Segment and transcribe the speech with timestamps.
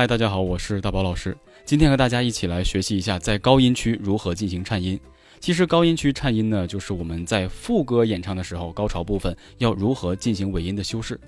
[0.00, 1.36] 嗨，大家好，我是大宝老师。
[1.66, 4.98] 今天和大家一起来学习一下在高音区如何进行颤音。
[5.40, 11.20] 其实高音区颤音呢，就是我们在副歌演唱的时候，高潮部分要如何进行尾音的修饰。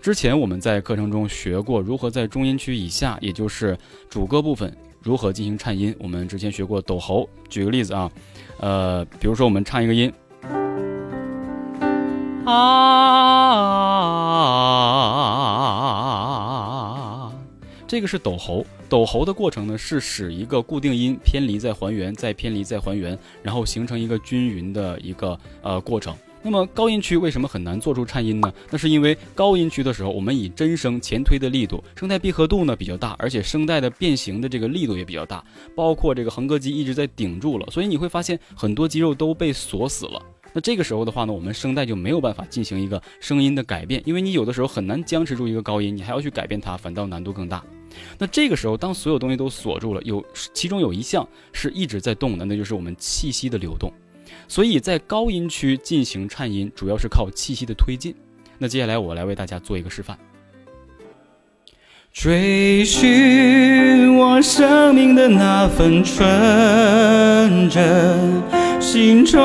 [0.00, 3.76] 之前我们在课程中学过如何在中音区以下，也就是
[4.08, 4.72] 主歌部分
[5.02, 5.92] 如何进行颤音。
[5.98, 7.28] 我们之前学过抖喉。
[7.48, 8.08] 举个例子啊，
[8.60, 10.12] 呃，比如说我们唱一个音，
[12.44, 13.83] 啊，
[17.86, 18.64] 这个是抖喉。
[18.88, 26.14] 抖喉的过程呢，是使一个固定音偏离再还原，再偏离再还原，然后形成一个均匀的一个呃过程。
[26.42, 28.52] 那么高音区为什么很难做出颤音呢？
[28.70, 35.42] 那是因为高音区的时候，我们以真声前推的力度，声带闭合度呢比较大，而且声带的变形的这个力度也比较大，
[35.74, 40.22] 包括这个横膈肌一直在顶住了，所以你会发现很多肌肉都被锁死了。
[40.52, 47.64] 那这个时候的话呢，我们声带就没有办法进行一个声音的改变，因为你有的时候很难僵持住一个高音，你还要去改变它，反倒难度更大。
[48.18, 53.92] 那这个时候，当所有东西都锁住了，有其中有一项是一直在动的，那就是我们气息的流动。
[54.48, 58.14] 所以在高音区进行颤音，主要是靠气息的推进。
[58.58, 60.18] 那接下来我来为大家做一个示范。
[62.12, 68.40] 追寻我生命的那份纯真，
[68.80, 69.40] 心中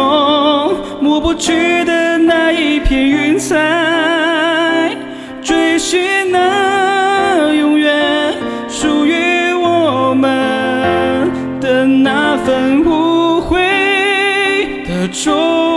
[1.02, 4.96] 抹不去的那一片云彩，
[5.42, 6.69] 追寻那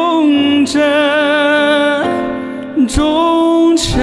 [0.02, 0.80] 忠贞，
[2.88, 4.02] 忠诚。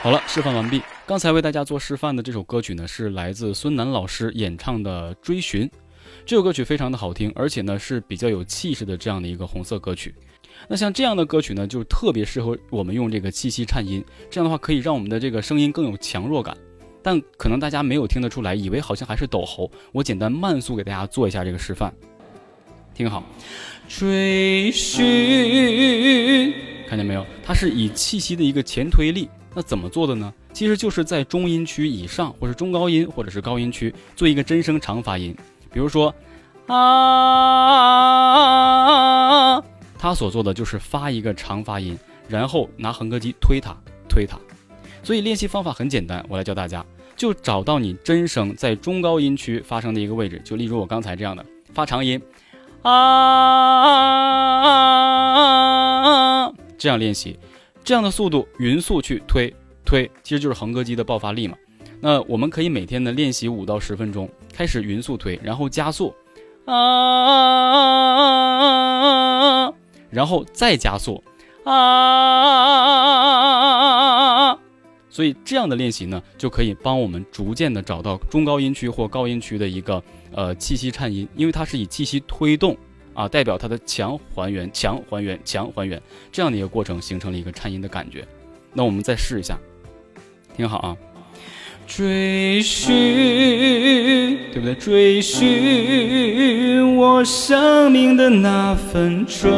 [0.00, 0.82] 好了，示范完毕。
[1.06, 5.68] 刚才为大家做示范的这首歌曲呢，是来自孙楠老师演唱的《追寻》。
[6.26, 10.12] 这首歌曲非常的好听，而且呢是比较有气势的这样的一个红色歌曲。
[10.66, 16.56] 那像这样的歌曲呢，就特别适合我们用这个气息颤音，这样的话可以让我们的这个声音更有强弱感。
[17.02, 19.70] 但可能大家没有听得出来，以为好像还是抖喉。
[19.92, 21.92] 我简单慢速给大家做一下这个示范，
[22.94, 23.24] 听好。
[23.88, 25.02] 追寻，
[26.88, 27.26] 看见没有？
[27.44, 29.28] 它是以气息的一个前推力。
[29.54, 30.32] 那怎么做的呢？
[30.54, 35.36] 其实就是在中音区以上，或是中高音，或者是高音区做一个真声长发音。
[35.70, 36.14] 比如说
[36.68, 36.78] 啊，
[39.98, 43.76] 它所做的就是发一个长发音，然后拿横膈肌推它，
[44.08, 44.38] 推它。
[45.02, 46.82] 所以练习方法很简单，我来教大家，
[47.16, 52.20] 就找到你真声在中高音区发生的一个位置，就例如我刚才这样的发长音，
[52.82, 52.92] 啊，
[56.76, 57.38] 这样练习，
[57.84, 61.56] 这样的速度匀速去推推，其实就是横膈肌的爆发力嘛。
[62.00, 66.12] 那我们可以每天呢练习五到十分钟，开始匀速推，然后加速，
[66.64, 66.72] 啊，
[70.10, 71.22] 然后再加速，
[71.64, 72.42] 啊。
[75.12, 80.02] 所以这样的练习呢，就可以帮我们逐渐的找到中高音区或高音区的一个
[80.34, 82.74] 呃气息颤音，因为它是以气息推动
[83.12, 86.00] 啊，代表它的强还原、强还原、强还原
[86.32, 88.26] 这样的一个过程，形成了一个颤音的感觉。
[88.72, 89.58] 那我们再试一下，
[90.56, 90.96] 听好啊，
[91.86, 92.94] 追寻，
[94.50, 94.74] 对不对？
[94.74, 99.52] 追寻我生命的那份纯，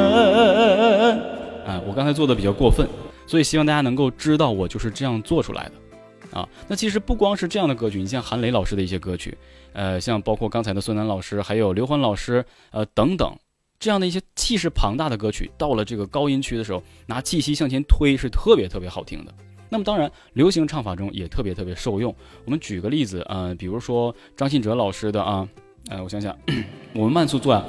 [1.64, 2.88] 啊，我刚才做的比较过分。
[3.26, 9.36] 所以希望大家能够知道，我就是这样做出来的，啊，那其实不光是这样的歌曲，你像韩磊老师的一些歌曲，
[9.72, 13.36] 呃，像包括刚才的孙楠老师，还有刘欢老师，呃，等等，
[13.78, 19.34] 这样的一些气势庞大的歌曲，到了这个高音区的时候，拿气息向前推是特别特别好听的。
[19.70, 22.14] 那么当然，流行唱法中也特别特别受用。
[22.44, 25.48] 我们举个例子，呃，比如说张信哲老师的啊，
[25.88, 26.36] 呃，我想想，
[26.94, 27.64] 我们慢速做啊。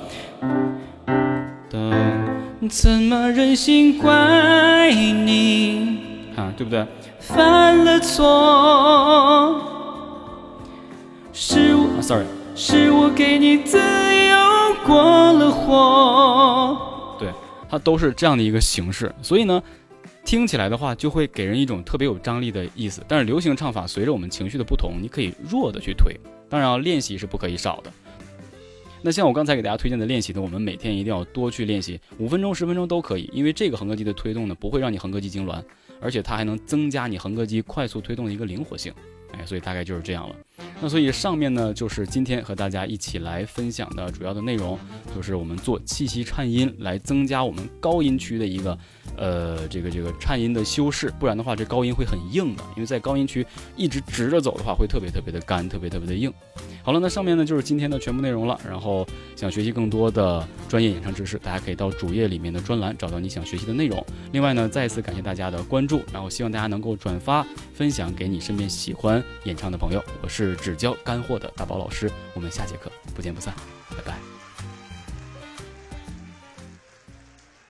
[2.69, 5.99] 怎么忍心怪你？
[6.35, 6.85] 啊，对不对？
[7.19, 9.61] 犯了错，
[11.33, 12.25] 是我，sorry，
[12.55, 16.77] 是我给你自由过了火。
[17.19, 17.29] 对，
[17.69, 19.61] 它都是这样的一个形式，所以呢，
[20.23, 23.01] 听起来的话就会给人一种特别有张力的意思。
[23.07, 26.15] 但是流行唱法随着我们情绪的不同，你可以弱的去推，
[26.49, 27.91] 当然练习是不可以少的。
[29.05, 35.63] 那像我刚才给大家推荐的练习呢，我们每天一定要多去练习，五分钟、十分钟都可以，因为这个横膈肌的推动呢，不会让你横膈肌痉挛，
[36.01, 38.91] 而且它还能增加你横膈肌快速推动的一个灵活性。
[39.33, 40.35] 哎，所以大概就是这样了。
[40.81, 44.75] 那所以上面呢，就是今天和大家一起来分享的主要的内容，
[45.15, 48.75] 就是我们做气息颤音来增加我们高音区的一个，
[49.17, 51.11] 呃，这个这个颤音的修饰。
[51.19, 53.45] 不然的话，这高音会很硬的，因为在高音区
[53.75, 56.33] 一直直着走的话，会特别特别的干，特别特别的硬。
[56.83, 58.59] 好了，那上面呢就是今天的全部内容了。
[58.67, 64.05] 然后想学习更多的专业演唱知识，大家可以到主页里面的专栏找到你想学习的内容。
[64.31, 70.03] 另外呢，再一次感谢大家的关注，然后希望大家能够转发分享给你身边喜欢演唱的朋友。
[70.21, 73.53] 我是只教干货的大宝老师，我们下节课不见不散，
[73.89, 74.34] 拜拜。